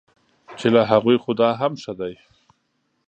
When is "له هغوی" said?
0.75-1.17